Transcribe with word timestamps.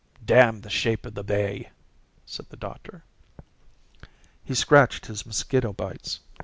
"Damn 0.25 0.61
the 0.61 0.69
shape 0.71 1.05
of 1.05 1.13
the 1.13 1.23
bay," 1.23 1.69
said 2.25 2.47
the 2.49 2.57
doctor. 2.57 3.03
He 4.43 4.55
scratched 4.55 5.05
his 5.05 5.27
mosquito 5.27 5.73
bites. 5.73 6.21